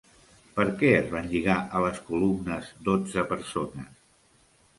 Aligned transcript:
Per 0.53 0.63
què 0.79 0.87
es 0.99 1.11
van 1.11 1.29
lligar 1.33 1.57
a 1.57 1.81
les 1.83 1.99
columnes 2.07 2.73
dotze 2.89 3.27
persones? 3.35 3.95